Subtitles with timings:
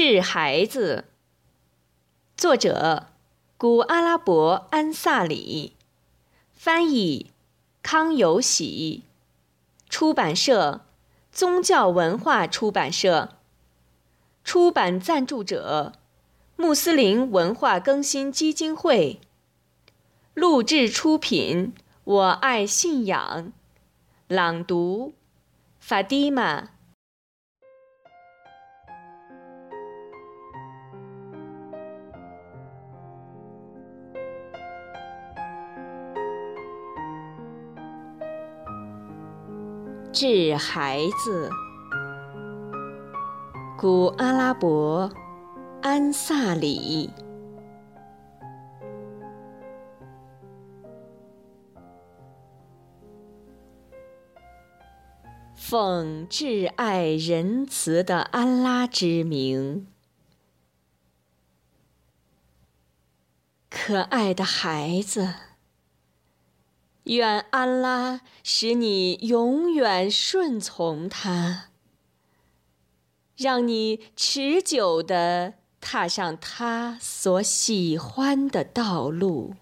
[0.00, 1.06] 致孩子，
[2.36, 3.08] 作者
[3.56, 5.72] 古阿拉伯安萨里，
[6.54, 7.32] 翻译
[7.82, 9.02] 康有喜，
[9.88, 10.82] 出版社
[11.32, 13.30] 宗教文化出版社，
[14.44, 15.94] 出版赞助者
[16.54, 19.20] 穆斯林文化更新基金会，
[20.32, 21.74] 录制出品
[22.04, 23.52] 我爱信仰，
[24.28, 25.14] 朗读
[25.80, 26.68] 法蒂玛。
[40.20, 41.48] 致孩子，
[43.78, 45.12] 古阿拉伯
[45.80, 47.08] 安萨里，
[55.54, 59.86] 奉挚爱仁慈的安拉之名，
[63.70, 65.47] 可爱的孩子。
[67.08, 71.70] 愿安拉使你永远顺从他，
[73.36, 79.54] 让你持久地踏上他所喜欢的道路。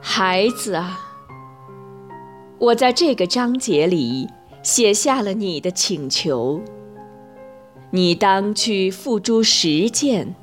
[0.00, 1.03] 孩子啊！
[2.64, 4.26] 我在这个章节里
[4.62, 6.62] 写下了你的请求，
[7.90, 10.34] 你当去付诸实践。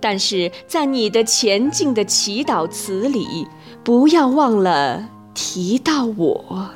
[0.00, 3.46] 但是在你的前进的祈祷词里，
[3.84, 6.70] 不要忘了提到我。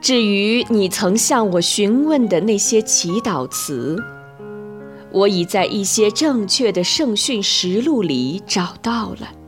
[0.00, 4.00] 至于你曾向我询问的那些祈祷词，
[5.10, 9.39] 我已在一些正确的圣训实录里找到了。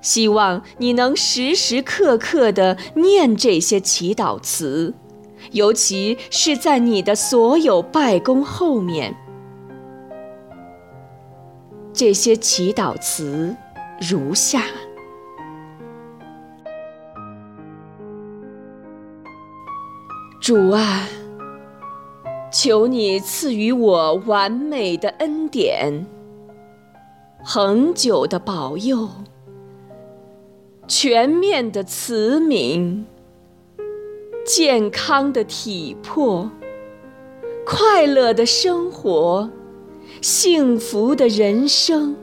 [0.00, 4.94] 希望你能时时刻刻地念这些祈祷词，
[5.52, 9.14] 尤其是在你的所有拜功后面。
[11.92, 13.56] 这些祈祷词
[14.08, 14.62] 如下：
[20.40, 21.08] 主啊，
[22.52, 26.06] 求你赐予我完美的恩典，
[27.42, 29.08] 恒久的保佑。
[30.88, 33.04] 全面的慈悯，
[34.46, 36.50] 健康的体魄，
[37.66, 39.50] 快乐的生活，
[40.22, 42.16] 幸福的人生，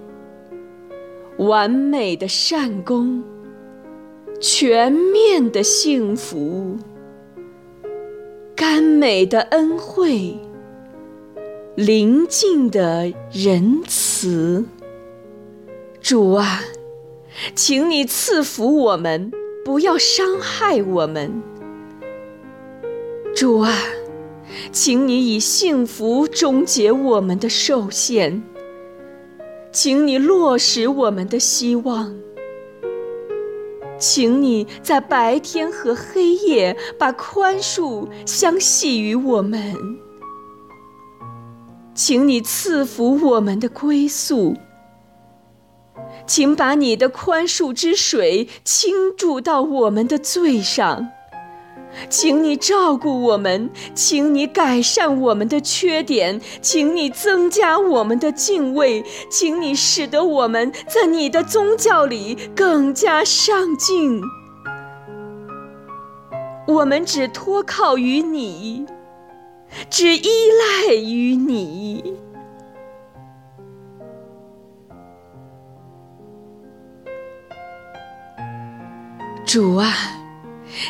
[1.38, 3.24] 完美的善功，
[4.42, 6.76] 全面的幸福，
[8.56, 10.40] 甘美的恩惠，
[11.76, 14.66] 宁静的仁慈，
[16.02, 16.64] 主啊！
[17.54, 19.32] 请你赐福我们，
[19.64, 21.44] 不要伤害我们。
[23.36, 23.74] 主啊，
[24.72, 28.42] 请你以幸福终结我们的受限，
[29.72, 32.16] 请你落实我们的希望，
[33.98, 39.76] 请你在白天和黑夜把宽恕相系于我们，
[41.94, 44.56] 请你赐福我们的归宿。
[46.28, 51.08] 请把你的宽恕之水倾注到我们的罪上，
[52.10, 64.22] 请你照顾我们，请你改善我们的缺点，请你增加我们的敬畏，请你使得我们在你的宗教里更加上进。
[66.68, 68.86] 我们只托靠于你，
[69.90, 72.16] 只依赖于你。
[79.56, 79.94] 主啊，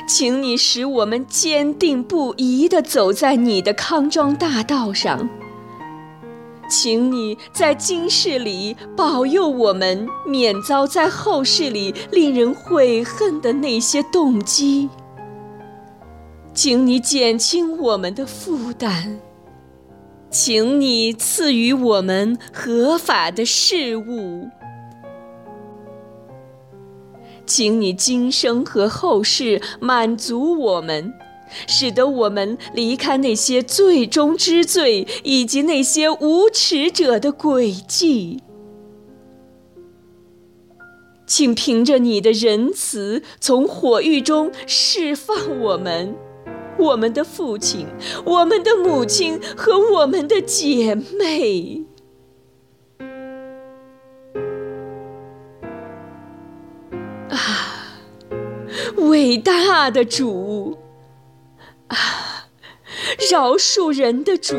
[0.07, 5.29] 请你使我们坚定不移地走在你的康庄大道上。
[6.67, 14.89] 请你在今世里保佑我们，免遭在后世里令人悔恨的那些动机。
[16.51, 19.19] 请你减轻我们的负担，
[20.31, 24.49] 请你赐予我们合法的事物。
[27.45, 31.13] 请你今生和后世满足我们，
[31.67, 38.41] 使得我们离开那些最终之罪，以及那些无耻者的诡计。
[41.27, 46.15] 请凭着你的仁慈，从火狱中释放我们，
[46.77, 47.87] 我们的父亲、
[48.25, 51.83] 我们的母亲和我们的姐妹。
[59.25, 60.77] 伟大的主！
[61.87, 61.97] 啊，
[63.31, 64.55] 饶恕人的主！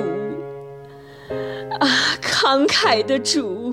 [1.78, 1.88] 啊，
[2.20, 3.72] 慷慨的主！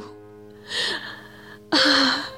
[1.71, 2.29] 啊，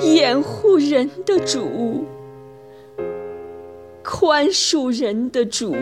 [0.00, 2.04] 掩护人的主！
[4.02, 5.76] 宽恕人的主，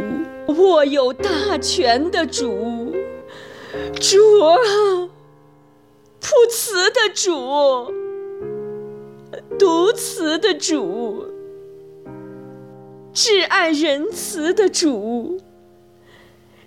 [0.49, 2.93] 握有大权的主，
[3.99, 5.09] 主啊，
[6.21, 7.91] 朴慈的主，
[9.59, 11.25] 独慈的主，
[13.17, 15.41] 至爱仁慈的主，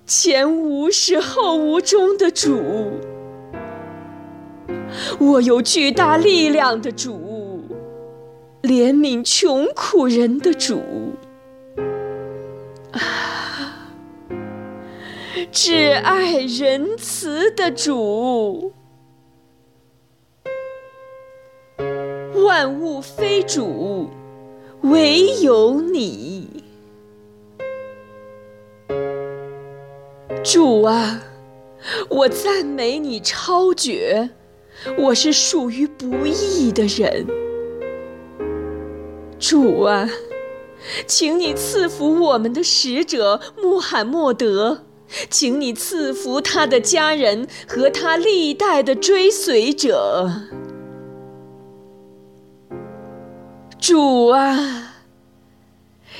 [0.08, 2.60] 前无始后无终的主，
[5.20, 7.62] 握有巨大力量的主，
[8.64, 10.82] 怜悯穷苦人的主。
[12.94, 13.94] 啊，
[15.52, 18.74] 挚爱仁慈的主，
[22.44, 24.10] 万物非主，
[24.82, 26.64] 唯有你。
[30.44, 31.22] 主啊，
[32.10, 34.30] 我赞美你超绝，
[34.98, 37.28] 我是属于不义的人。
[39.40, 40.10] 主啊。
[41.06, 44.86] 请你赐福我们的使者穆罕默德，
[45.30, 50.32] 请你赐福他的家人和他历代的追随者。
[53.90, 54.94] 主啊，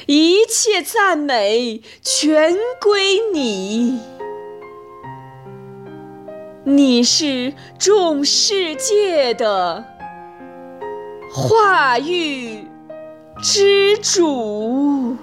[0.08, 4.00] 一切赞美全归你，
[6.64, 9.86] 你是众世界的
[11.32, 12.68] 话语。
[13.44, 15.16] 之主。